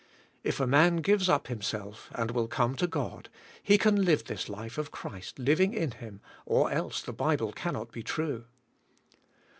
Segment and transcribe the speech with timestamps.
[0.43, 3.29] If a man gives up him self, and will come to God,
[3.61, 7.91] he can live this life of Christ living in him, or else the Bible cannot
[7.91, 8.45] be true.